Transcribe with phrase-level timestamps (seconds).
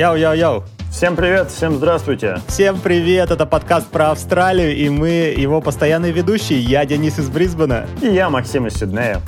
[0.00, 0.62] Йоу-йоу-йоу!
[0.90, 2.38] Всем привет, всем здравствуйте.
[2.48, 6.58] Всем привет, это подкаст про Австралию, и мы его постоянные ведущие.
[6.58, 7.84] Я Денис из Брисбена.
[8.00, 9.20] И я Максим из Сиднея.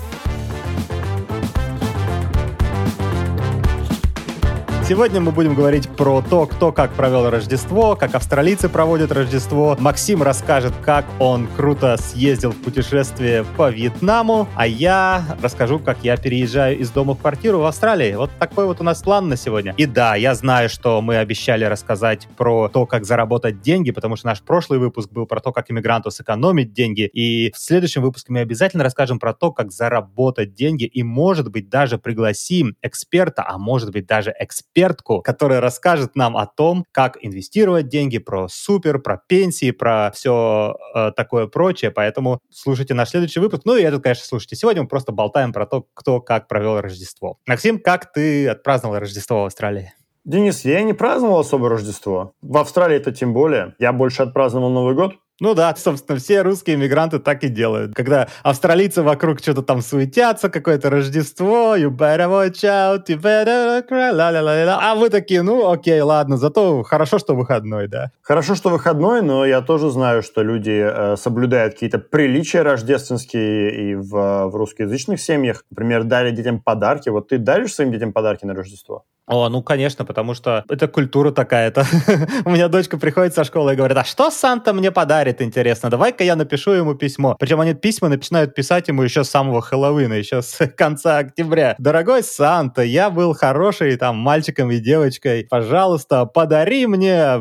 [4.84, 9.76] Сегодня мы будем говорить про то, кто как провел Рождество, как австралийцы проводят Рождество.
[9.78, 16.16] Максим расскажет, как он круто съездил в путешествие по Вьетнаму, а я расскажу, как я
[16.16, 18.12] переезжаю из дома в квартиру в Австралии.
[18.16, 19.72] Вот такой вот у нас план на сегодня.
[19.78, 24.26] И да, я знаю, что мы обещали рассказать про то, как заработать деньги, потому что
[24.26, 27.02] наш прошлый выпуск был про то, как иммигранту сэкономить деньги.
[27.02, 31.68] И в следующем выпуске мы обязательно расскажем про то, как заработать деньги и, может быть,
[31.68, 37.18] даже пригласим эксперта, а может быть, даже эксперта экспертку, которая расскажет нам о том, как
[37.20, 41.90] инвестировать деньги, про супер, про пенсии, про все э, такое прочее.
[41.90, 43.62] Поэтому слушайте наш следующий выпуск.
[43.64, 44.56] Ну и этот, конечно, слушайте.
[44.56, 47.38] Сегодня мы просто болтаем про то, кто как провел Рождество.
[47.46, 49.92] Максим, как ты отпраздновал Рождество в Австралии?
[50.24, 52.32] Денис, я не праздновал особо Рождество.
[52.42, 53.74] В Австралии это тем более.
[53.78, 55.14] Я больше отпраздновал Новый год.
[55.42, 57.94] Ну да, собственно, все русские иммигранты так и делают.
[57.96, 64.12] Когда австралийцы вокруг что-то там суетятся, какое-то Рождество, you better watch out, you better cry,
[64.12, 68.12] ла ла ла ла А вы такие, ну окей, ладно, зато хорошо, что выходной, да?
[68.22, 73.94] Хорошо, что выходной, но я тоже знаю, что люди э, соблюдают какие-то приличия рождественские и
[73.96, 75.64] в, в русскоязычных семьях.
[75.72, 77.08] Например, дали детям подарки.
[77.08, 79.06] Вот ты даришь своим детям подарки на Рождество?
[79.26, 81.86] О, ну, конечно, потому что это культура такая-то.
[82.44, 85.90] У меня дочка приходит со школы и говорит, а что Санта мне подарит, интересно?
[85.90, 87.36] Давай-ка я напишу ему письмо.
[87.38, 91.76] Причем они письма начинают писать ему еще с самого Хэллоуина, еще с конца октября.
[91.78, 95.46] Дорогой Санта, я был хороший там мальчиком и девочкой.
[95.48, 97.40] Пожалуйста, подари мне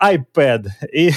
[0.00, 0.66] iPad.
[0.92, 1.10] И...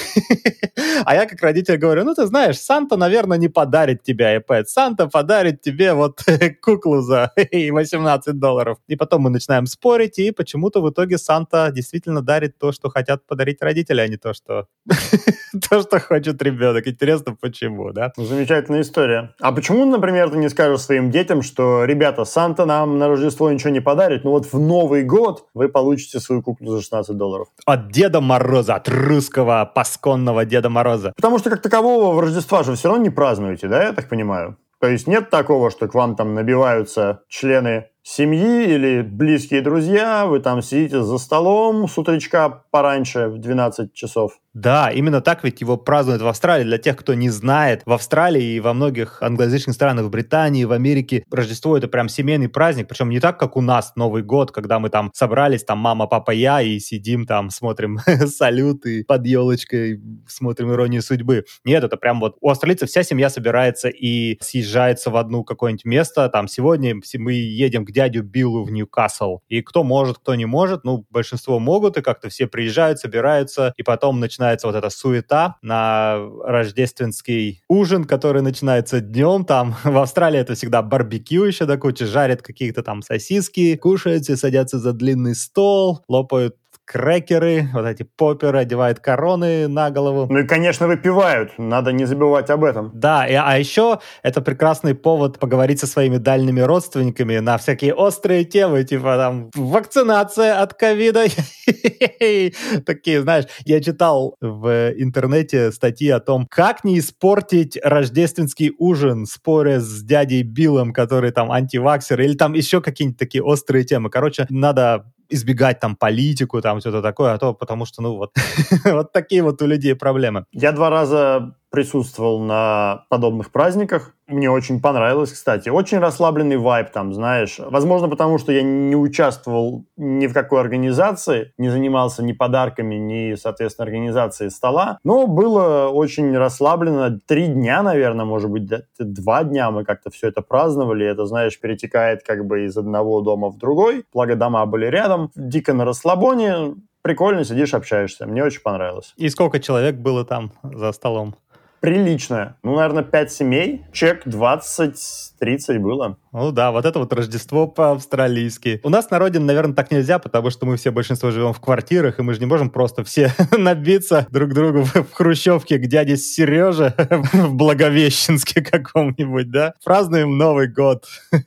[1.05, 4.65] а я как родитель говорю, ну, ты знаешь, Санта, наверное, не подарит тебе iPad.
[4.65, 6.25] Санта подарит тебе вот
[6.61, 8.79] куклу за 18 долларов.
[8.87, 12.89] И потом мы начинаем спорить, спорить, и почему-то в итоге Санта действительно дарит то, что
[12.89, 14.67] хотят подарить родители, а не то, что
[15.69, 16.87] то, что хочет ребенок.
[16.87, 18.11] Интересно, почему, да?
[18.17, 19.33] Ну, замечательная история.
[19.41, 23.71] А почему, например, ты не скажешь своим детям, что, ребята, Санта нам на Рождество ничего
[23.71, 27.47] не подарит, но вот в Новый год вы получите свою куклу за 16 долларов?
[27.65, 31.13] От Деда Мороза, от русского пасконного Деда Мороза.
[31.15, 34.57] Потому что как такового в Рождества же все равно не празднуете, да, я так понимаю?
[34.79, 40.39] То есть нет такого, что к вам там набиваются члены семьи или близкие друзья, вы
[40.39, 44.39] там сидите за столом с утречка пораньше в 12 часов.
[44.59, 46.65] Да, именно так ведь его празднуют в Австралии.
[46.65, 50.73] Для тех, кто не знает, в Австралии и во многих англоязычных странах, в Британии, в
[50.73, 54.79] Америке Рождество это прям семейный праздник, причем не так, как у нас Новый год, когда
[54.79, 60.73] мы там собрались, там мама, папа, я, и сидим там, смотрим салюты под елочкой, смотрим
[60.73, 61.45] иронию судьбы.
[61.63, 66.27] Нет, это прям вот у австралийцев вся семья собирается и съезжается в одну какое-нибудь место.
[66.27, 69.39] Там сегодня мы едем к дядю Биллу в Ньюкасл.
[69.47, 73.83] И кто может, кто не может, ну, большинство могут, и как-то все приезжают, собираются, и
[73.83, 79.45] потом начинают начинается вот эта суета на рождественский ужин, который начинается днем.
[79.45, 84.35] Там в Австралии это всегда барбекю еще до кучи, жарят какие-то там сосиски, кушают, все
[84.35, 86.55] садятся за длинный стол, лопают
[86.89, 90.25] крекеры, вот эти поперы, одевают короны на голову.
[90.27, 92.89] Ну и, конечно, выпивают, надо не забывать об этом.
[92.95, 98.43] Да, и, а еще это прекрасный повод поговорить со своими дальними родственниками на всякие острые
[98.43, 101.25] темы, типа там вакцинация от ковида.
[102.85, 109.79] Такие, знаешь, я читал в интернете статьи о том, как не испортить рождественский ужин, споря
[109.79, 114.09] с дядей Биллом, который там антиваксер, или там еще какие-нибудь такие острые темы.
[114.09, 118.31] Короче, надо избегать там политику, там что-то такое, а то потому что, ну, вот,
[118.85, 120.45] вот такие вот у людей проблемы.
[120.51, 124.15] Я два раза присутствовал на подобных праздниках.
[124.27, 125.69] Мне очень понравилось, кстати.
[125.69, 127.59] Очень расслабленный вайб там, знаешь.
[127.59, 133.35] Возможно, потому что я не участвовал ни в какой организации, не занимался ни подарками, ни,
[133.35, 134.99] соответственно, организацией стола.
[135.03, 137.19] Но было очень расслаблено.
[137.25, 138.69] Три дня, наверное, может быть,
[138.99, 141.05] два дня мы как-то все это праздновали.
[141.05, 144.05] Это, знаешь, перетекает как бы из одного дома в другой.
[144.13, 145.31] Благо дома были рядом.
[145.35, 148.27] Дико на расслабоне прикольно сидишь, общаешься.
[148.27, 149.13] Мне очень понравилось.
[149.17, 151.35] И сколько человек было там за столом?
[151.79, 152.57] Приличная.
[152.63, 153.85] Ну, наверное, 5 семей.
[153.91, 156.17] Чек 20-30 было.
[156.31, 158.79] Ну да, вот это вот Рождество по-австралийски.
[158.83, 162.19] У нас на родине, наверное, так нельзя, потому что мы все большинство живем в квартирах,
[162.19, 166.93] и мы же не можем просто все набиться друг другу в хрущевке к дяде Сереже
[167.33, 169.73] в Благовещенске каком-нибудь, да?
[169.83, 171.05] Празднуем Новый год.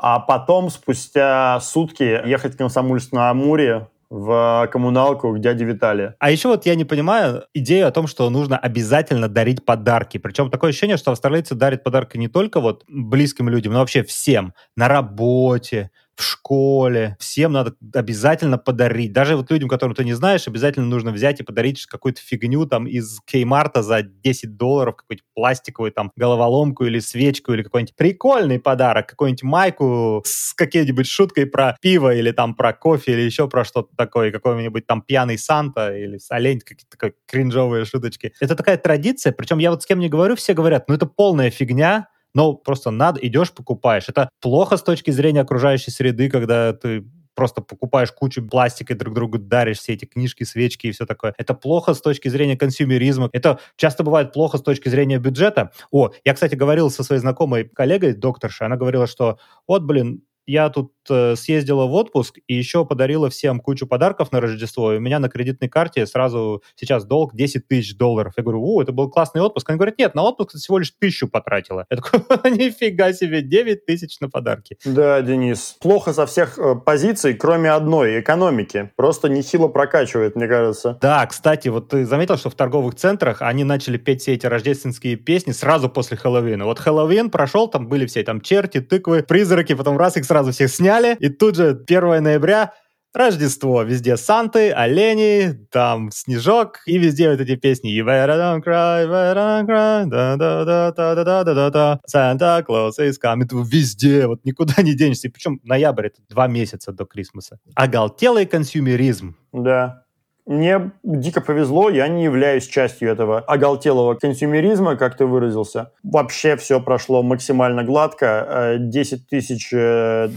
[0.00, 6.16] А потом, спустя сутки, ехать к Комсомольск-на-Амуре в коммуналку к дяде Виталия.
[6.18, 10.18] А еще вот я не понимаю идею о том, что нужно обязательно дарить подарки.
[10.18, 14.54] Причем такое ощущение, что австралийцы дарят подарки не только вот близким людям, но вообще всем.
[14.76, 17.16] На работе, в школе.
[17.20, 19.12] Всем надо обязательно подарить.
[19.12, 22.88] Даже вот людям, которым ты не знаешь, обязательно нужно взять и подарить какую-то фигню там
[22.88, 29.06] из Кеймарта за 10 долларов, какую-нибудь пластиковую там головоломку или свечку или какой-нибудь прикольный подарок,
[29.06, 33.94] какую-нибудь майку с какой-нибудь шуткой про пиво или там про кофе или еще про что-то
[33.96, 38.32] такое, какой-нибудь там пьяный Санта или олень, какие-то такие кринжовые шуточки.
[38.40, 41.50] Это такая традиция, причем я вот с кем не говорю, все говорят, ну это полная
[41.50, 42.08] фигня,
[42.38, 44.04] но просто надо, идешь, покупаешь.
[44.08, 47.04] Это плохо с точки зрения окружающей среды, когда ты
[47.34, 51.34] просто покупаешь кучу пластика и друг другу даришь все эти книжки, свечки и все такое.
[51.36, 53.28] Это плохо с точки зрения консюмеризма.
[53.32, 55.72] Это часто бывает плохо с точки зрения бюджета.
[55.90, 60.70] О, я, кстати, говорил со своей знакомой коллегой, докторшей, она говорила, что вот, блин, я
[60.70, 65.00] тут э, съездила в отпуск и еще подарила всем кучу подарков на Рождество, и у
[65.00, 68.34] меня на кредитной карте сразу сейчас долг 10 тысяч долларов.
[68.36, 69.68] Я говорю, о, это был классный отпуск.
[69.70, 71.86] Она говорит, нет, на отпуск ты всего лишь тысячу потратила.
[71.90, 72.20] Я такой,
[72.50, 74.78] нифига себе, 9 тысяч на подарки.
[74.84, 78.90] Да, Денис, плохо со всех э, позиций, кроме одной, экономики.
[78.96, 80.98] Просто нехило прокачивает, мне кажется.
[81.00, 85.16] Да, кстати, вот ты заметил, что в торговых центрах они начали петь все эти рождественские
[85.16, 86.64] песни сразу после Хэллоуина.
[86.64, 90.52] Вот Хэллоуин прошел, там были все там черти, тыквы, призраки, потом раз их сразу сразу
[90.52, 92.72] всех сняли, и тут же 1 ноября
[93.14, 93.82] Рождество.
[93.82, 97.90] Везде Санты, олени, там снежок, и везде вот эти песни.
[97.90, 102.00] You better don't cry, better don't cry, да да да да да да да да
[102.06, 103.44] Santa Claus is coming.
[103.44, 105.28] Это везде, вот никуда не денешься.
[105.28, 107.58] И причем ноябрь— это два месяца до Крисмаса.
[107.74, 109.36] Оголтелый консюмеризм.
[109.52, 110.04] Да.
[110.48, 115.92] Мне дико повезло, я не являюсь частью этого оголтелого консюмеризма, как ты выразился.
[116.02, 118.76] Вообще все прошло максимально гладко.
[118.80, 120.30] 10 э, тысяч э,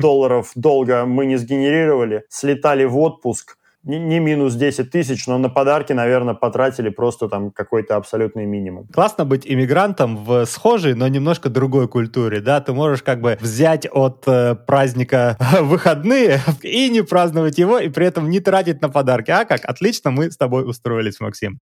[0.00, 2.24] долларов долга мы не сгенерировали.
[2.28, 3.56] Слетали в отпуск
[3.86, 8.88] не, минус 10 тысяч, но на подарки, наверное, потратили просто там какой-то абсолютный минимум.
[8.92, 13.86] Классно быть иммигрантом в схожей, но немножко другой культуре, да, ты можешь как бы взять
[13.90, 19.30] от э, праздника выходные и не праздновать его, и при этом не тратить на подарки.
[19.30, 19.64] А как?
[19.64, 21.60] Отлично, мы с тобой устроились, Максим.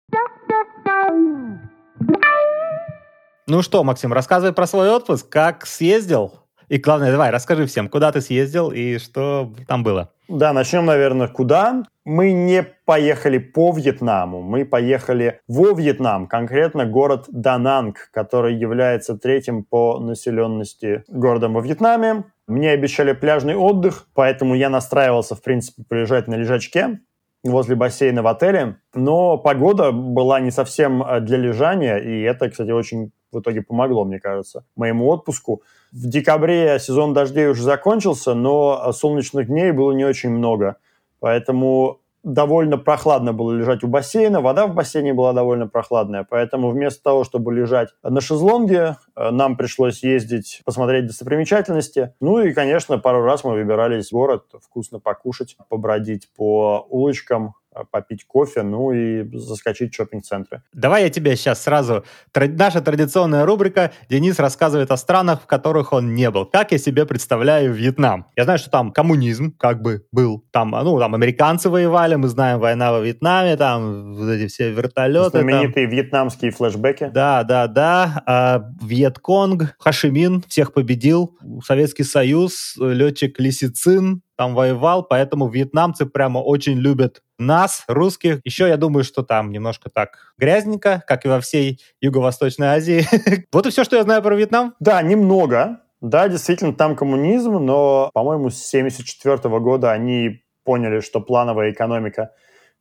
[3.46, 6.40] Ну что, Максим, рассказывай про свой отпуск, как съездил?
[6.70, 10.13] И главное, давай, расскажи всем, куда ты съездил и что там было.
[10.30, 11.84] Да, начнем, наверное, куда.
[12.06, 19.64] Мы не поехали по Вьетнаму, мы поехали во Вьетнам, конкретно город Дананг, который является третьим
[19.64, 22.26] по населенности городом во Вьетнаме.
[22.48, 27.00] Мне обещали пляжный отдых, поэтому я настраивался, в принципе, полежать на лежачке
[27.44, 28.78] возле бассейна в отеле.
[28.94, 34.06] Но погода была не совсем э, для лежания, и это, кстати, очень в итоге помогло,
[34.06, 35.62] мне кажется, моему отпуску.
[35.92, 40.78] В декабре сезон дождей уже закончился, но солнечных дней было не очень много.
[41.20, 47.04] Поэтому довольно прохладно было лежать у бассейна, вода в бассейне была довольно прохладная, поэтому вместо
[47.04, 52.14] того, чтобы лежать на шезлонге, э, нам пришлось ездить посмотреть достопримечательности.
[52.22, 57.56] Ну и, конечно, пару раз мы выбирались в город вкусно покушать, побродить по улочкам,
[57.92, 60.62] попить кофе, ну и заскочить в шоппинг-центры.
[60.74, 62.04] Давай я тебе сейчас сразу...
[62.34, 66.46] Наша традиционная рубрика «Денис рассказывает о странах, в которых он не был».
[66.46, 68.28] Как я себе представляю Вьетнам?
[68.36, 70.44] Я знаю, что там коммунизм как бы был.
[70.52, 75.40] Там, ну, там американцы воевали, мы знаем война во Вьетнаме, там вот эти все вертолеты.
[75.42, 75.96] Знаменитые там.
[75.96, 77.10] вьетнамские флешбеки.
[77.14, 78.24] Да, да, да.
[78.26, 81.38] А, Вьетконг, Хашимин всех победил.
[81.64, 88.42] Советский Союз, летчик Лисицин, там воевал, поэтому вьетнамцы прямо очень любят нас, русских.
[88.44, 93.08] Еще я думаю, что там немножко так грязненько, как и во всей Юго-Восточной Азии.
[93.54, 94.74] вот и все, что я знаю про Вьетнам.
[94.82, 95.80] Да, немного.
[96.02, 102.32] Да, действительно, там коммунизм, но, по-моему, с 1974 года они поняли, что плановая экономика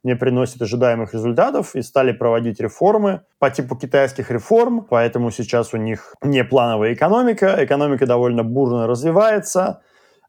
[0.03, 5.77] не приносит ожидаемых результатов и стали проводить реформы по типу китайских реформ, поэтому сейчас у
[5.77, 9.81] них не плановая экономика, экономика довольно бурно развивается,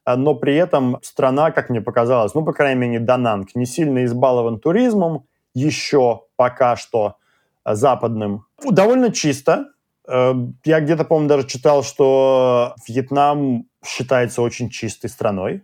[0.06, 4.58] но при этом страна, как мне показалось, ну, по крайней мере, Дананг, не сильно избалован
[4.58, 7.16] туризмом, еще пока что
[7.62, 8.46] а, западным.
[8.68, 9.70] Довольно чисто.
[10.06, 10.34] Э,
[10.64, 15.62] я где-то, по-моему, даже читал, что Вьетнам считается очень чистой страной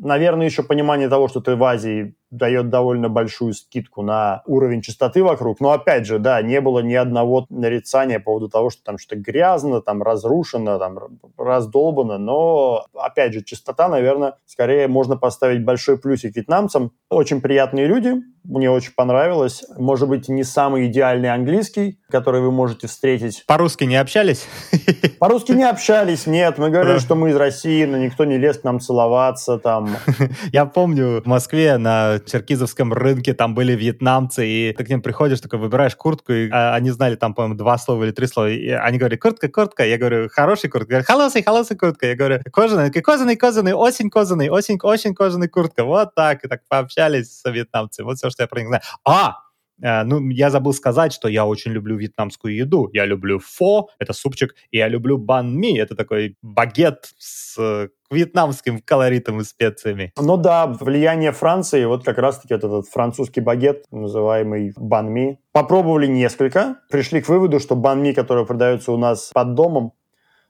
[0.00, 5.22] наверное, еще понимание того, что ты в Азии дает довольно большую скидку на уровень чистоты
[5.22, 5.60] вокруг.
[5.60, 9.20] Но опять же, да, не было ни одного нарицания по поводу того, что там что-то
[9.20, 10.98] грязно, там разрушено, там
[11.38, 12.18] раздолбано.
[12.18, 16.92] Но, опять же, чистота, наверное, скорее можно поставить большой плюсик вьетнамцам.
[17.08, 18.14] Очень приятные люди,
[18.48, 19.64] мне очень понравилось.
[19.76, 23.44] Может быть, не самый идеальный английский, который вы можете встретить.
[23.46, 24.46] По-русски не общались?
[25.18, 26.58] По-русски не общались, нет.
[26.58, 29.96] Мы говорили, что мы из России, но никто не лез к нам целоваться там.
[30.52, 35.40] Я помню, в Москве на Черкизовском рынке там были вьетнамцы, и ты к ним приходишь,
[35.40, 38.48] такой выбираешь куртку, и а, они знали там, по-моему, два слова или три слова.
[38.48, 39.84] И они говорят, куртка, куртка.
[39.84, 40.88] Я говорю, хороший куртка.
[40.88, 42.06] Говорят, холосый, холосый куртка.
[42.06, 45.84] Я говорю, кожаный, кожаный, кожаный, осень кожаный, осень, очень кожаный куртка.
[45.84, 48.06] Вот так, и так пообщались с вьетнамцами.
[48.06, 48.82] Вот все, что я про них знаю.
[49.04, 49.36] А,
[49.82, 52.90] э, ну, я забыл сказать, что я очень люблю вьетнамскую еду.
[52.92, 57.88] Я люблю фо, это супчик, и я люблю бан ми, это такой багет с э,
[58.10, 60.12] вьетнамским колоритом и специями.
[60.18, 65.38] Ну да, влияние Франции, вот как раз-таки вот этот французский багет, называемый бан ми.
[65.52, 69.92] Попробовали несколько, пришли к выводу, что бан ми, который продается у нас под домом,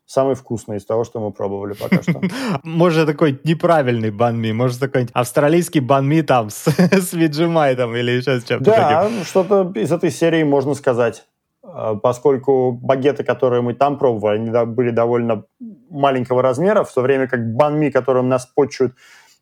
[0.06, 2.20] самый вкусный из того, что мы пробовали пока что.
[2.62, 8.40] Может, такой неправильный банми, может, такой австралийский банми там с, с Виджимай там или еще
[8.40, 11.24] с чем-то Да, что-то из этой серии можно сказать.
[11.62, 15.44] А, поскольку багеты, которые мы там пробовали, они были довольно
[15.90, 18.94] маленького размера, в то время как банми, которым нас почуют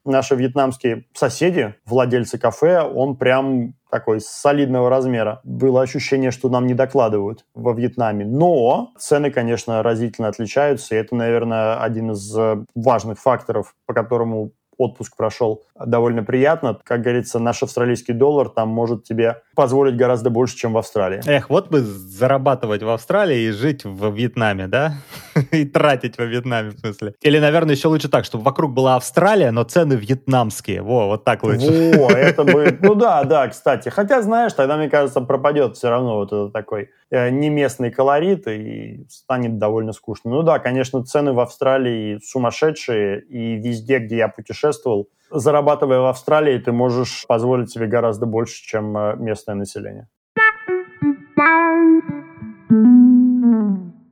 [0.05, 5.41] наши вьетнамские соседи, владельцы кафе, он прям такой солидного размера.
[5.45, 8.25] Было ощущение, что нам не докладывают во Вьетнаме.
[8.25, 14.51] Но цены, конечно, разительно отличаются, и это, наверное, один из э, важных факторов, по которому
[14.79, 16.79] отпуск прошел довольно приятно.
[16.83, 21.21] Как говорится, наш австралийский доллар там может тебе позволить гораздо больше, чем в Австралии.
[21.27, 24.95] Эх, вот бы зарабатывать в Австралии и жить в Вьетнаме, да?
[25.51, 27.15] и тратить во Вьетнаме, в смысле.
[27.21, 30.83] Или, наверное, еще лучше так, чтобы вокруг была Австралия, но цены вьетнамские.
[30.83, 31.93] Во, вот так лучше.
[31.97, 32.79] Во, это бы...
[32.85, 33.89] Ну да, да, кстати.
[33.89, 39.07] Хотя, знаешь, тогда, мне кажется, пропадет все равно вот этот такой э, неместный колорит и
[39.09, 40.31] станет довольно скучно.
[40.31, 46.59] Ну да, конечно, цены в Австралии сумасшедшие, и везде, где я путешествовал, зарабатывая в Австралии,
[46.59, 50.09] ты можешь позволить себе гораздо больше, чем э, местное население.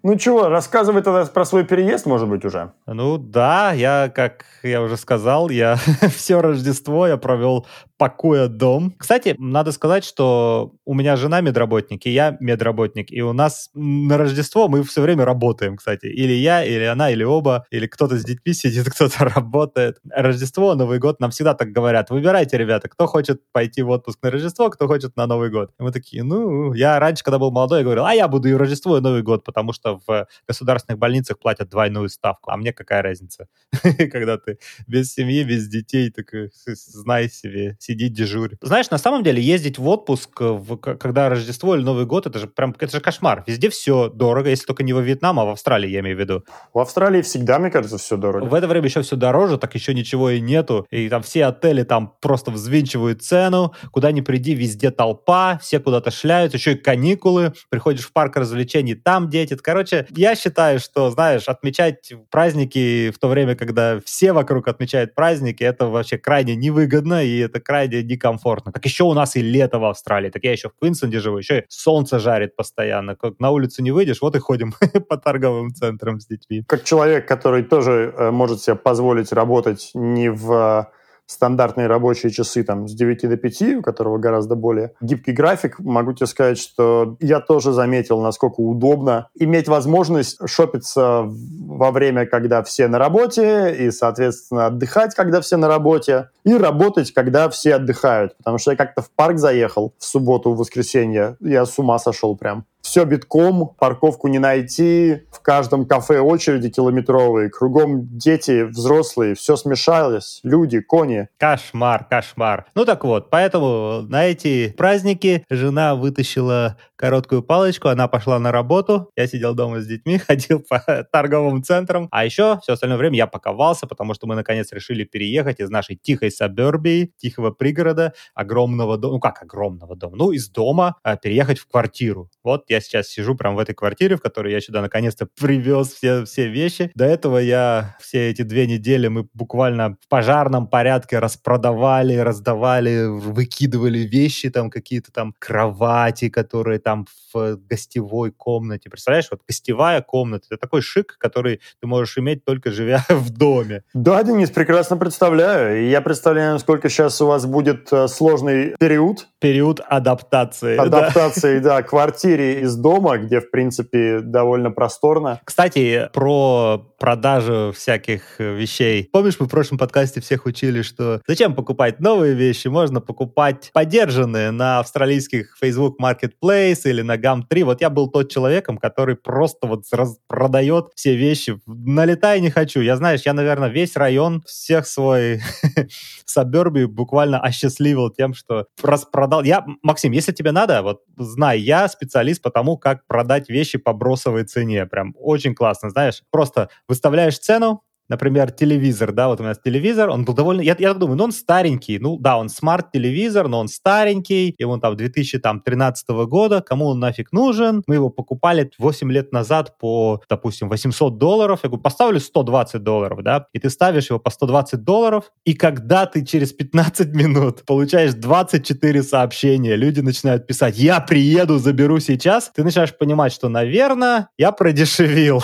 [0.03, 2.73] Ну чего, рассказывай тогда про свой переезд, может быть, уже.
[2.87, 5.77] Ну да, я, как я уже сказал, я
[6.17, 7.67] все Рождество я провел
[8.03, 8.93] пакуя дом.
[8.99, 14.19] Кстати, надо сказать, что у меня жена медработник, и я медработник, и у нас на
[14.19, 16.07] Рождество мы все время работаем, кстати.
[16.07, 19.99] Или я, или она, или оба, или кто-то с детьми сидит, кто-то работает.
[20.11, 22.11] Рождество, Новый год нам всегда так говорят.
[22.11, 25.71] Выбирайте, ребята, кто хочет пойти в отпуск на Рождество, кто хочет на Новый год.
[25.79, 28.53] И мы такие, ну, я раньше, когда был молодой, я говорил, а я буду и
[28.53, 32.51] Рождество, и Новый год, потому что в государственных больницах платят двойную ставку.
[32.51, 33.49] А мне какая разница?
[34.13, 38.57] Когда ты без семьи, без детей, так знай себе, сиди, дежурь.
[38.61, 42.47] Знаешь, на самом деле ездить в отпуск, в, когда Рождество или Новый год, это же
[42.47, 43.45] прям это же кошмар.
[43.47, 46.45] Везде все дорого, если только не во Вьетнам, а в Австралии, я имею в виду.
[46.73, 48.45] В Австралии всегда, мне кажется, все дорого.
[48.45, 50.87] В это время еще все дороже, так еще ничего и нету.
[50.91, 56.11] И там все отели там просто взвинчивают цену, куда ни приди, везде толпа, все куда-то
[56.11, 59.57] шляются, еще и каникулы, приходишь в парк развлечений, там дети.
[59.57, 65.65] Короче, я считаю, что, знаешь, отмечать праздники в то время, когда все вокруг отмечают праздники,
[65.65, 68.73] это вообще крайне невыгодно, и это крайне некомфортно.
[68.73, 70.31] Так еще у нас и лето в Австралии.
[70.31, 73.17] Так я еще в Квинсленде живу, еще и солнце жарит постоянно.
[73.17, 74.75] Как на улицу не выйдешь, вот и ходим
[75.09, 76.65] по торговым центрам с детьми.
[76.67, 80.91] Как человек, который тоже э, может себе позволить работать не в
[81.33, 86.13] стандартные рабочие часы там с 9 до 5, у которого гораздо более гибкий график, могу
[86.13, 92.89] тебе сказать, что я тоже заметил, насколько удобно иметь возможность шопиться во время, когда все
[92.89, 98.37] на работе, и, соответственно, отдыхать, когда все на работе, и работать, когда все отдыхают.
[98.37, 102.37] Потому что я как-то в парк заехал в субботу, в воскресенье, я с ума сошел
[102.37, 109.57] прям все битком, парковку не найти, в каждом кафе очереди километровые, кругом дети, взрослые, все
[109.57, 111.29] смешалось, люди, кони.
[111.39, 112.67] Кошмар, кошмар.
[112.75, 119.11] Ну так вот, поэтому на эти праздники жена вытащила короткую палочку, она пошла на работу,
[119.17, 123.27] я сидел дома с детьми, ходил по торговым центрам, а еще все остальное время я
[123.27, 129.15] паковался, потому что мы наконец решили переехать из нашей тихой сабербии, тихого пригорода, огромного дома,
[129.15, 132.31] ну как огромного дома, ну из дома а, переехать в квартиру.
[132.45, 136.25] Вот я сейчас сижу прямо в этой квартире, в которой я сюда наконец-то привез все,
[136.25, 136.93] все вещи.
[136.95, 143.99] До этого я все эти две недели мы буквально в пожарном порядке распродавали, раздавали, выкидывали
[143.99, 146.92] вещи, там какие-то там кровати, которые там
[147.33, 148.91] в гостевой комнате.
[148.91, 153.85] Представляешь, вот гостевая комната, это такой шик, который ты можешь иметь только живя в доме.
[153.95, 155.89] Да, Денис, прекрасно представляю.
[155.89, 159.29] Я представляю, насколько сейчас у вас будет э, сложный период.
[159.39, 160.77] Период адаптации.
[160.77, 165.41] Адаптации, да, да квартире из дома, где, в принципе, довольно просторно.
[165.45, 169.09] Кстати, про продажу всяких э, вещей.
[169.13, 174.53] Помнишь, мы в прошлом подкасте всех учили, что зачем покупать новые вещи, можно покупать подержанные
[174.53, 177.65] на австралийских Facebook Marketplace или на GAM3.
[177.65, 179.83] Вот я был тот человеком, который просто вот
[180.29, 181.61] продает все вещи.
[181.67, 182.81] Налетай не хочу.
[182.81, 185.43] Я, знаешь, я, наверное, весь район, всех свой
[186.25, 189.43] саберби буквально осчастливил тем, что распродал.
[189.43, 193.93] Я, Максим, если тебе надо, вот знай, я специалист по тому, как продать вещи по
[193.93, 194.87] бросовой цене.
[194.87, 196.23] Прям очень классно, знаешь.
[196.31, 200.93] Просто выставляешь цену, например, телевизор, да, вот у нас телевизор, он был довольно, я, я
[200.93, 206.61] думаю, ну он старенький, ну да, он смарт-телевизор, но он старенький, ему там 2013 года,
[206.61, 211.71] кому он нафиг нужен, мы его покупали 8 лет назад по, допустим, 800 долларов, я
[211.71, 216.23] говорю, поставлю 120 долларов, да, и ты ставишь его по 120 долларов, и когда ты
[216.23, 222.95] через 15 минут получаешь 24 сообщения, люди начинают писать, я приеду, заберу сейчас, ты начинаешь
[222.95, 225.43] понимать, что, наверное, я продешевил.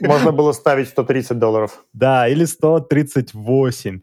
[0.00, 1.84] Можно было ставить 130 долларов.
[1.92, 4.00] Да, или 138.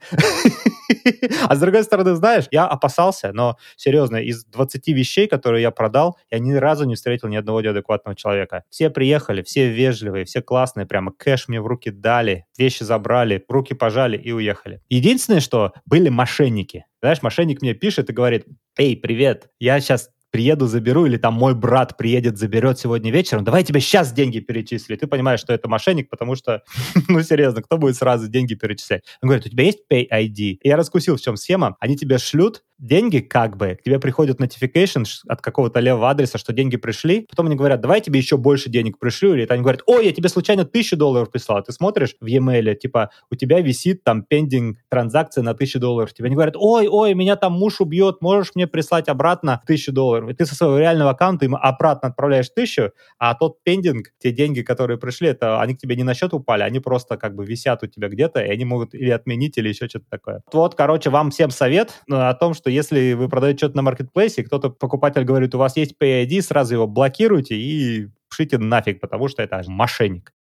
[1.47, 6.17] А с другой стороны, знаешь, я опасался, но серьезно, из 20 вещей, которые я продал,
[6.31, 8.63] я ни разу не встретил ни одного неадекватного человека.
[8.69, 13.73] Все приехали, все вежливые, все классные, прямо кэш мне в руки дали, вещи забрали, руки
[13.73, 14.81] пожали и уехали.
[14.89, 16.85] Единственное, что были мошенники.
[17.01, 18.45] Знаешь, мошенник мне пишет и говорит,
[18.77, 23.63] эй, привет, я сейчас приеду, заберу, или там мой брат приедет, заберет сегодня вечером, давай
[23.63, 24.97] тебе сейчас деньги перечислю.
[24.97, 26.61] ты понимаешь, что это мошенник, потому что,
[27.07, 29.05] ну, серьезно, кто будет сразу деньги перечислять?
[29.21, 30.57] Он говорит, у тебя есть Pay ID?
[30.61, 31.77] И я раскусил, в чем схема.
[31.79, 36.53] Они тебе шлют деньги как бы, к тебе приходит notification от какого-то левого адреса, что
[36.53, 40.05] деньги пришли, потом они говорят, давай тебе еще больше денег пришлю, или они говорят, ой,
[40.05, 44.23] я тебе случайно тысячу долларов прислал, ты смотришь в e-mail, типа, у тебя висит там
[44.23, 48.51] пендинг транзакция на тысячу долларов, тебе они говорят, ой, ой, меня там муж убьет, можешь
[48.55, 52.91] мне прислать обратно тысячу долларов, и ты со своего реального аккаунта им обратно отправляешь тысячу,
[53.17, 56.63] а тот пендинг, те деньги, которые пришли, это они к тебе не на счет упали,
[56.63, 59.87] они просто как бы висят у тебя где-то, и они могут или отменить, или еще
[59.87, 60.41] что-то такое.
[60.51, 64.43] Вот, короче, вам всем совет ну, о том, что если вы продаете что-то на маркетплейсе,
[64.43, 69.43] кто-то, покупатель говорит, у вас есть PID, сразу его блокируйте и пшите нафиг, потому что
[69.43, 70.33] это мошенник.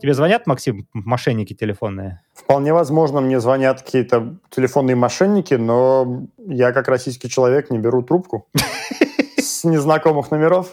[0.00, 2.20] Тебе звонят, Максим, мошенники телефонные?
[2.34, 8.48] Вполне возможно, мне звонят какие-то телефонные мошенники, но я как российский человек не беру трубку
[9.44, 10.68] с незнакомых номеров.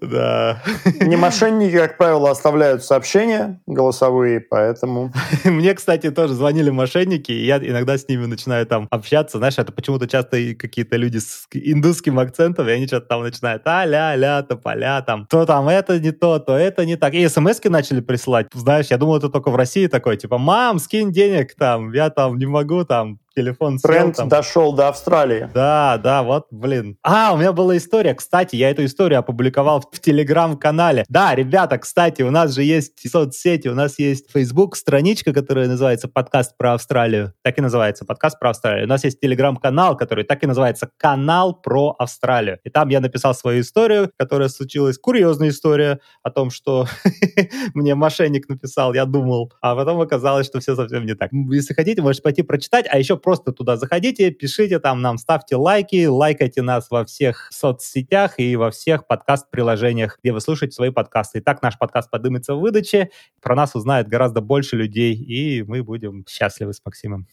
[0.00, 0.62] Да.
[1.00, 5.12] Не мошенники, как правило, оставляют сообщения голосовые, поэтому...
[5.44, 9.38] Мне, кстати, тоже звонили мошенники, и я иногда с ними начинаю там общаться.
[9.38, 14.42] Знаешь, это почему-то часто какие-то люди с индусским акцентом, и они что-то там начинают а-ля-ля,
[14.42, 17.14] тополя, там, то там это не то, то это не так.
[17.14, 18.48] И смс начали присылать.
[18.52, 22.38] Знаешь, я думал, это только в России такое, типа, мам, скинь денег там, я там
[22.38, 24.28] не могу там телефон сел, Тренд там.
[24.28, 25.48] дошел до Австралии.
[25.52, 26.96] Да, да, вот, блин.
[27.02, 31.04] А, у меня была история, кстати, я эту историю опубликовал в, в Телеграм-канале.
[31.08, 36.08] Да, ребята, кстати, у нас же есть соцсети, у нас есть Facebook страничка, которая называется
[36.08, 37.32] «Подкаст про Австралию».
[37.42, 38.86] Так и называется «Подкаст про Австралию».
[38.86, 42.58] У нас есть Телеграм-канал, который так и называется «Канал про Австралию».
[42.64, 46.86] И там я написал свою историю, которая случилась, курьезная история о том, что
[47.74, 51.30] мне мошенник написал, я думал, а потом оказалось, что все совсем не так.
[51.32, 56.04] Если хотите, можете пойти прочитать, а еще просто туда заходите, пишите там нам, ставьте лайки,
[56.04, 61.38] лайкайте нас во всех соцсетях и во всех подкаст-приложениях, где вы слушаете свои подкасты.
[61.38, 63.08] И так наш подкаст поднимется в выдаче,
[63.40, 67.26] про нас узнает гораздо больше людей, и мы будем счастливы с Максимом.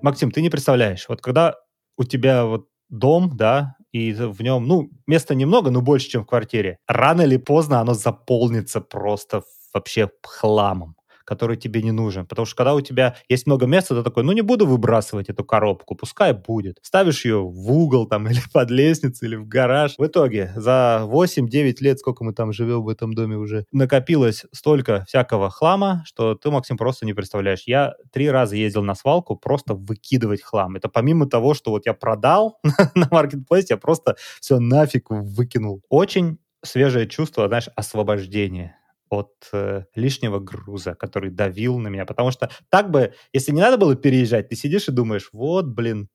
[0.00, 1.56] Максим, ты не представляешь, вот когда
[1.96, 6.26] у тебя вот дом, да, и в нем, ну, места немного, но больше, чем в
[6.26, 6.78] квартире.
[6.86, 9.42] Рано или поздно оно заполнится просто
[9.74, 10.97] вообще хламом
[11.28, 12.26] который тебе не нужен.
[12.26, 15.44] Потому что когда у тебя есть много места, ты такой, ну не буду выбрасывать эту
[15.44, 16.78] коробку, пускай будет.
[16.80, 19.96] Ставишь ее в угол там или под лестницу, или в гараж.
[19.98, 25.04] В итоге за 8-9 лет, сколько мы там живем в этом доме уже, накопилось столько
[25.06, 27.64] всякого хлама, что ты, Максим, просто не представляешь.
[27.66, 30.76] Я три раза ездил на свалку просто выкидывать хлам.
[30.76, 32.58] Это помимо того, что вот я продал
[32.94, 35.82] на маркетплейсе, я просто все нафиг выкинул.
[35.90, 38.77] Очень свежее чувство, знаешь, освобождения
[39.10, 42.06] от э, лишнего груза, который давил на меня.
[42.06, 46.08] Потому что так бы, если не надо было переезжать, ты сидишь и думаешь, вот, блин,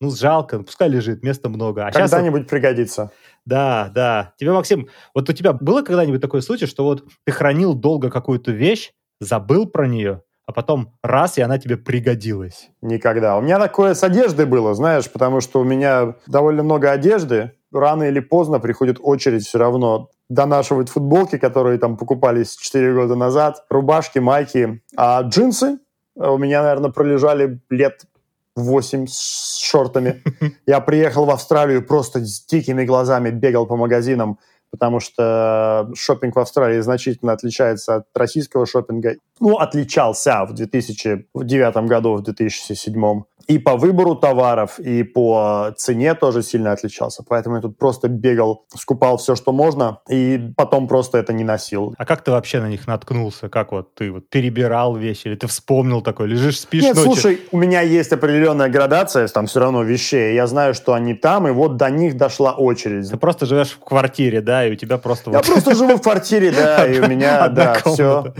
[0.00, 1.86] ну, жалко, пускай лежит, места много.
[1.86, 2.50] А Когда-нибудь вот...
[2.50, 3.12] пригодится.
[3.44, 4.34] Да, да.
[4.36, 8.52] Тебе, Максим, вот у тебя было когда-нибудь такой случай, что вот ты хранил долго какую-то
[8.52, 12.68] вещь, забыл про нее, а потом раз, и она тебе пригодилась?
[12.82, 13.38] Никогда.
[13.38, 18.04] У меня такое с одеждой было, знаешь, потому что у меня довольно много одежды, рано
[18.04, 24.18] или поздно приходит очередь все равно донашивать футболки, которые там покупались 4 года назад, рубашки,
[24.18, 25.78] майки, а джинсы
[26.16, 28.06] у меня, наверное, пролежали лет
[28.56, 30.22] 8 с шортами.
[30.66, 34.38] Я приехал в Австралию просто с дикими глазами, бегал по магазинам,
[34.70, 39.16] потому что шопинг в Австралии значительно отличается от российского шопинга.
[39.40, 46.42] Ну, отличался в 2009 году, в 2007 и по выбору товаров, и по цене тоже
[46.42, 47.22] сильно отличался.
[47.28, 51.94] Поэтому я тут просто бегал, скупал все, что можно, и потом просто это не носил.
[51.98, 53.48] А как ты вообще на них наткнулся?
[53.48, 57.12] Как вот ты вот перебирал вещи, или ты вспомнил такой, лежишь, спишь Нет, ночью?
[57.12, 60.34] слушай, у меня есть определенная градация там все равно вещей.
[60.34, 63.10] Я знаю, что они там, и вот до них дошла очередь.
[63.10, 65.30] Ты просто живешь в квартире, да, и у тебя просто...
[65.30, 68.32] Я вот просто живу в квартире, да, и у меня, да, все.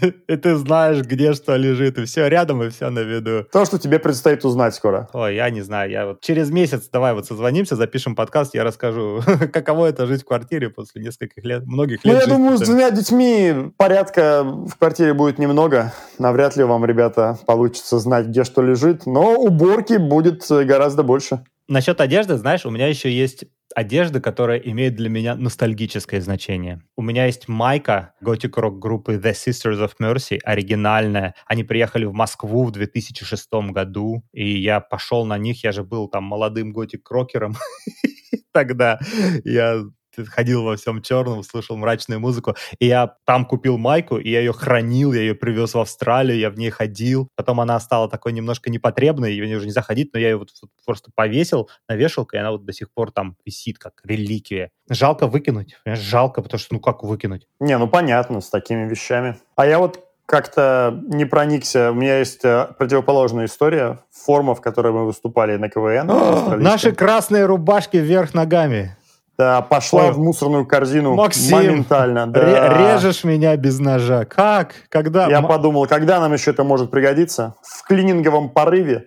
[0.28, 3.46] И ты знаешь, где что лежит, и все рядом, и все на виду.
[3.50, 5.08] То, что тебе предстоит узнать скоро.
[5.12, 9.20] Ой, я не знаю, я вот через месяц давай вот созвонимся, запишем подкаст, я расскажу,
[9.52, 12.20] каково это жить в квартире после нескольких лет, многих Ну, лет.
[12.20, 12.36] я жизни.
[12.36, 15.92] думаю, с двумя детьми порядка в квартире будет немного.
[16.18, 21.44] Навряд ли вам, ребята, получится знать, где что лежит, но уборки будет э, гораздо больше.
[21.68, 23.44] Насчет одежды, знаешь, у меня еще есть
[23.78, 26.82] одежда, которая имеет для меня ностальгическое значение.
[26.96, 31.36] У меня есть майка готик-рок группы The Sisters of Mercy, оригинальная.
[31.46, 36.08] Они приехали в Москву в 2006 году, и я пошел на них, я же был
[36.08, 37.54] там молодым готик-рокером
[38.52, 38.98] тогда.
[39.44, 39.84] Я
[40.26, 42.56] ходил во всем черном, слушал мрачную музыку.
[42.78, 46.50] И я там купил майку, и я ее хранил, я ее привез в Австралию, я
[46.50, 47.28] в ней ходил.
[47.36, 50.50] Потом она стала такой немножко непотребной, нее уже нельзя ходить, но я ее вот
[50.84, 54.70] просто повесил на вешалку, и она вот до сих пор там висит, как реликвия.
[54.88, 57.46] Жалко выкинуть, понимаешь, жалко, потому что ну как выкинуть?
[57.60, 59.36] Не, ну понятно, с такими вещами.
[59.56, 61.90] А я вот как-то не проникся.
[61.90, 64.00] У меня есть э, противоположная история.
[64.12, 66.10] Форма, в которой мы выступали на КВН.
[66.10, 66.62] австралийском.
[66.62, 68.97] Наши красные рубашки вверх ногами.
[69.38, 70.12] Да, пошла Ой.
[70.12, 72.26] в мусорную корзину Максим, моментально.
[72.26, 72.96] Да.
[72.96, 74.24] Режешь меня без ножа.
[74.24, 74.72] Как?
[74.88, 75.28] Когда?
[75.28, 77.54] Я М- подумал, когда нам еще это может пригодиться?
[77.62, 79.06] В клининговом порыве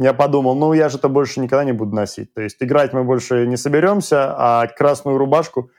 [0.00, 2.34] я подумал, ну я же это больше никогда не буду носить.
[2.34, 5.70] То есть играть мы больше не соберемся, а красную рубашку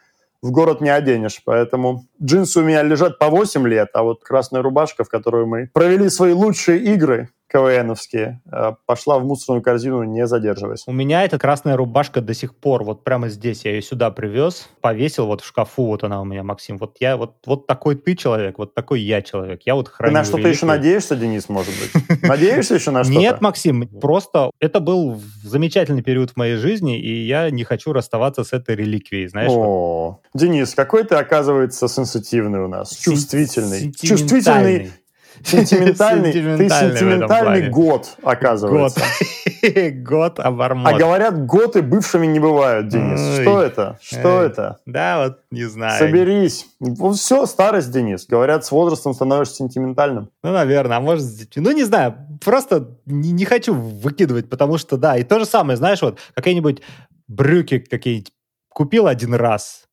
[0.42, 1.42] в город не оденешь.
[1.44, 5.70] Поэтому джинсы у меня лежат по 8 лет, а вот красная рубашка, в которую мы
[5.74, 10.84] провели свои лучшие игры КВНовские, э, пошла в мусорную корзину, не задерживаясь.
[10.86, 14.70] У меня эта красная рубашка до сих пор, вот прямо здесь, я ее сюда привез,
[14.82, 16.78] повесил вот в шкафу, вот она у меня, Максим.
[16.78, 19.62] Вот я, вот, вот такой ты человек, вот такой я человек.
[19.66, 20.68] Я вот Ты храню на что-то еще реликвии.
[20.68, 22.22] надеешься, Денис, может быть?
[22.24, 23.20] Надеешься еще на что-то?
[23.20, 28.44] Нет, Максим, просто это был замечательный период в моей жизни, и я не хочу расставаться
[28.44, 29.52] с этой реликвией, знаешь.
[29.52, 34.90] О, Денис, какой ты, оказывается, сенситивный у нас, Сен- чувствительный.
[35.44, 36.32] сентиментальный.
[36.32, 38.18] Ты Сентиментальный год, Год.
[38.24, 39.02] оказывается.
[39.94, 40.94] Год обормот.
[40.94, 43.20] А говорят, готы бывшими не бывают, Денис.
[43.20, 43.44] Ой.
[43.44, 44.00] Что это?
[44.02, 44.80] Что это?
[44.86, 46.00] Да, вот не знаю.
[46.00, 46.68] Соберись.
[47.16, 48.26] Все, старость, Денис.
[48.28, 50.30] Говорят, с возрастом становишься сентиментальным.
[50.44, 51.64] Ну, наверное, а может, с детьми.
[51.64, 55.78] ну, не знаю, просто не, не хочу выкидывать, потому что, да, и то же самое,
[55.78, 56.82] знаешь, вот какие-нибудь
[57.28, 58.34] брюки какие-нибудь
[58.70, 59.89] купил один раз,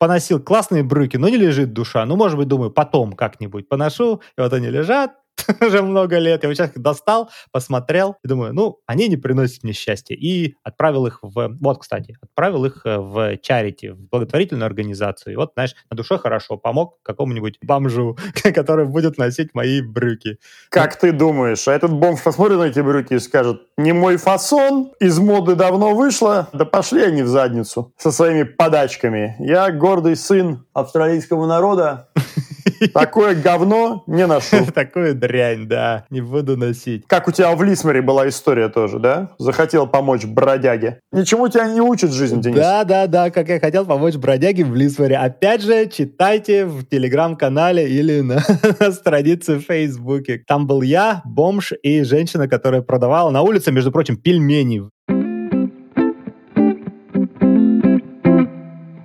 [0.00, 2.04] поносил классные брюки, но не лежит душа.
[2.06, 5.12] Ну, может быть, думаю, потом как-нибудь поношу, и вот они лежат
[5.60, 6.42] уже много лет.
[6.42, 10.14] Я вот сейчас их достал, посмотрел, и думаю, ну, они не приносят мне счастья.
[10.14, 11.56] И отправил их в...
[11.60, 15.34] Вот, кстати, отправил их э, в чарити, в благотворительную организацию.
[15.34, 18.16] И вот, знаешь, на душе хорошо, помог какому-нибудь бомжу,
[18.54, 20.38] который будет носить мои брюки.
[20.68, 24.92] Как ты думаешь, а этот бомж посмотрит на эти брюки и скажет, не мой фасон,
[25.00, 29.36] из моды давно вышло, да пошли они в задницу со своими подачками.
[29.38, 32.09] Я гордый сын австралийского народа,
[32.94, 34.66] такое говно не ношу.
[34.74, 37.04] Такую дрянь, да, не буду носить.
[37.06, 39.30] Как у тебя в Лисмере была история тоже, да?
[39.38, 41.00] Захотел помочь бродяге.
[41.12, 42.56] Ничему тебя не учит жизнь, Денис.
[42.56, 45.16] Да, да, да, как я хотел помочь бродяге в Лисворе.
[45.16, 48.42] Опять же, читайте в телеграм-канале или на,
[48.80, 50.42] на странице в Фейсбуке.
[50.46, 54.88] Там был я, бомж и женщина, которая продавала на улице, между прочим, пельмени.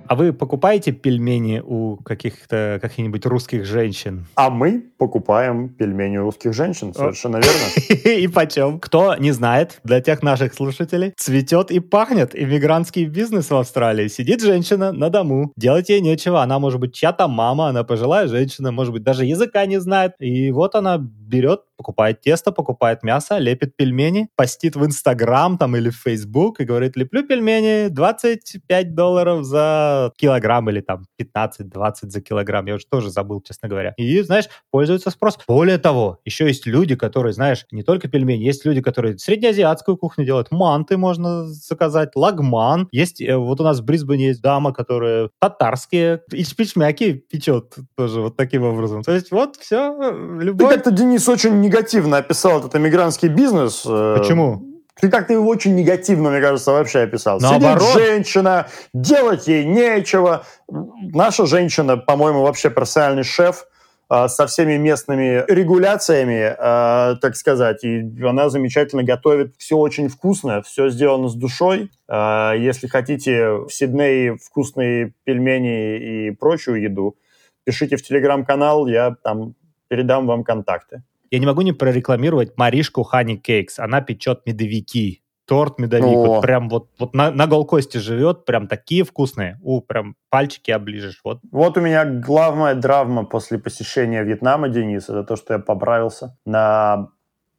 [0.08, 4.26] А вы покупаете пельмени у каких-то каких-нибудь русских женщин?
[4.34, 8.10] А мы покупаем пельмени у русских женщин, совершенно верно.
[8.20, 8.78] И почем?
[8.80, 14.08] Кто не знает, для тех наших слушателей, цветет и пахнет иммигрантский бизнес в Австралии.
[14.08, 16.42] Сидит женщина на дому, делать ей нечего.
[16.42, 20.12] Она может быть чья-то мама, она пожилая женщина, может быть, даже языка не знает.
[20.20, 25.90] И вот она берет, покупает тесто, покупает мясо, лепит пельмени, постит в Инстаграм там или
[25.90, 32.66] в Фейсбук и говорит, леплю пельмени 25 долларов за килограмм или там 15-20 за килограмм.
[32.66, 33.94] Я уже тоже забыл, честно говоря.
[33.96, 35.38] И, знаешь, пользуется спрос.
[35.46, 40.24] Более того, еще есть люди, которые, знаешь, не только пельмени, есть люди, которые среднеазиатскую кухню
[40.24, 42.88] делают, манты можно заказать, лагман.
[42.92, 48.36] Есть, э, вот у нас в Брисбене есть дама, которая татарские ичпичмяки печет тоже вот
[48.36, 49.02] таким образом.
[49.02, 49.94] То есть вот все,
[50.38, 50.74] Ты любой...
[50.74, 53.84] как-то, Денис, очень негативно описал этот эмигрантский бизнес.
[53.86, 54.75] Э, Почему?
[55.00, 57.38] Ты как-то его очень негативно, мне кажется, вообще описал.
[57.38, 57.82] Наоборот.
[57.82, 60.44] Сидит женщина, делать ей нечего.
[60.68, 63.66] Наша женщина, по-моему, вообще профессиональный шеф
[64.08, 67.84] а, со всеми местными регуляциями, а, так сказать.
[67.84, 69.54] И она замечательно готовит.
[69.58, 71.90] Все очень вкусно, все сделано с душой.
[72.08, 77.16] А, если хотите в Сиднее вкусные пельмени и прочую еду,
[77.64, 79.54] пишите в телеграм-канал, я там
[79.88, 81.02] передам вам контакты.
[81.36, 83.78] Я не могу не прорекламировать Маришку Хани Кейкс.
[83.78, 85.22] Она печет медовики.
[85.44, 86.06] Торт медовик.
[86.06, 86.26] О.
[86.26, 88.46] Вот прям вот, вот на, на Голкосте живет.
[88.46, 89.60] Прям такие вкусные.
[89.62, 91.20] У, прям пальчики оближешь.
[91.24, 91.40] Вот.
[91.52, 97.10] Вот у меня главная травма после посещения Вьетнама, Денис, это то, что я поправился на,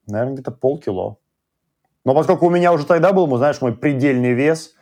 [0.08, 1.18] наверное, где-то полкило.
[2.04, 4.74] Но поскольку у меня уже тогда был, ну, знаешь, мой предельный вес,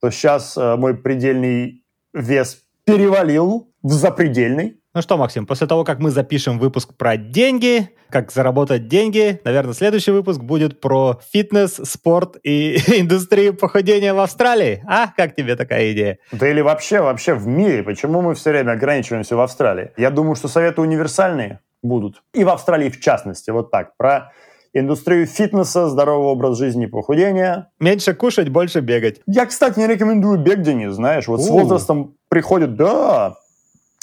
[0.00, 1.82] то сейчас э, мой предельный
[2.12, 4.80] вес перевалил в запредельный.
[4.96, 9.74] Ну что, Максим, после того, как мы запишем выпуск про деньги, как заработать деньги, наверное,
[9.74, 14.82] следующий выпуск будет про фитнес, спорт и индустрию похудения в Австралии.
[14.88, 16.16] А, как тебе такая идея?
[16.32, 17.82] Да или вообще, вообще в мире.
[17.82, 19.92] Почему мы все время ограничиваемся в Австралии?
[19.98, 22.22] Я думаю, что советы универсальные будут.
[22.32, 23.50] И в Австралии в частности.
[23.50, 23.98] Вот так.
[23.98, 24.32] Про
[24.72, 27.68] индустрию фитнеса, здоровый образ жизни, похудения.
[27.80, 29.20] Меньше кушать, больше бегать.
[29.26, 31.28] Я, кстати, не рекомендую бег, Денис, знаешь.
[31.28, 31.52] Вот с У.
[31.52, 33.36] возрастом приходит, да,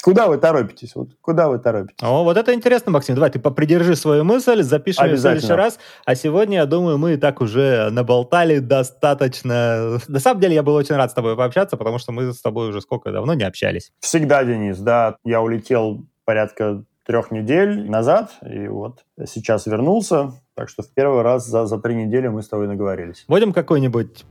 [0.04, 0.94] куда вы торопитесь?
[0.94, 2.02] Вот куда вы торопитесь?
[2.02, 3.14] О, вот это интересно, Максим.
[3.14, 5.78] Давай ты попридержи свою мысль, запишем ее в следующий раз.
[6.04, 9.98] А сегодня, я думаю, мы и так уже наболтали достаточно.
[10.06, 12.68] На самом деле, я был очень рад с тобой пообщаться, потому что мы с тобой
[12.68, 13.92] уже сколько давно не общались.
[14.00, 15.16] Всегда, Денис, да.
[15.24, 20.32] Я улетел порядка трех недель назад, и вот сейчас вернулся.
[20.54, 23.24] Так что в первый раз за, за три недели мы с тобой наговорились.
[23.26, 24.24] Будем какую-нибудь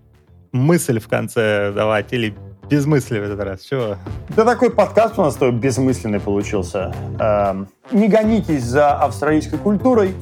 [0.53, 2.33] мысль в конце давать или
[2.69, 3.61] без мысли в этот раз?
[3.61, 3.97] Чего?
[4.29, 6.93] Да такой подкаст у нас с тобой бессмысленный получился.
[7.19, 10.15] Эм, не гонитесь за австралийской культурой,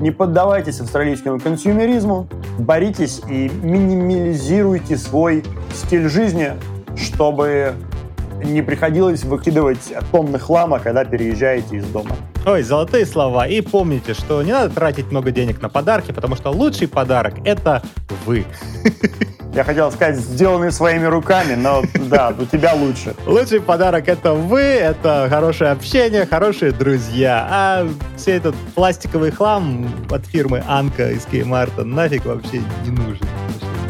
[0.00, 6.52] не поддавайтесь австралийскому консюмеризму, боритесь и минимализируйте свой стиль жизни,
[6.96, 7.74] чтобы
[8.44, 12.16] не приходилось выкидывать тонны хлама, когда переезжаете из дома.
[12.46, 13.46] Ой, золотые слова.
[13.46, 17.82] И помните, что не надо тратить много денег на подарки, потому что лучший подарок— это
[18.24, 18.44] вы.
[19.54, 23.14] Я хотел сказать, сделанные своими руками, но да, у тебя лучше.
[23.26, 27.46] Лучший подарок— это вы, это хорошее общение, хорошие друзья.
[27.50, 33.26] А все этот пластиковый хлам от фирмы Анка из Кеймарта нафиг вообще не нужен.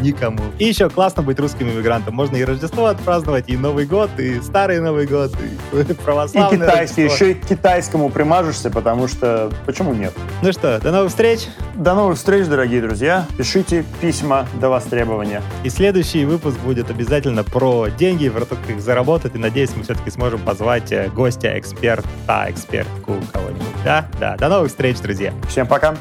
[0.01, 0.41] Никому.
[0.57, 2.15] И еще классно быть русским иммигрантом.
[2.15, 5.31] Можно и Рождество отпраздновать, и Новый год, и Старый Новый год,
[5.73, 7.25] и И православный китайский, Рождество.
[7.25, 10.13] еще и к китайскому примажешься, потому что почему нет?
[10.41, 11.47] Ну что, до новых встреч!
[11.75, 13.25] До новых встреч, дорогие друзья.
[13.37, 15.41] Пишите письма до востребования.
[15.63, 19.35] И следующий выпуск будет обязательно про деньги, про то, как их заработать.
[19.35, 23.63] И надеюсь, мы все-таки сможем позвать э, гостя, эксперта, экспертку кого-нибудь.
[23.85, 24.07] Да?
[24.19, 24.35] Да.
[24.35, 25.33] До новых встреч, друзья.
[25.47, 25.95] Всем пока.